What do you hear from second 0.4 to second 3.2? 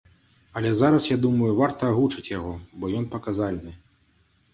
Але зараз я думаю, варта агучыць яго, бо ён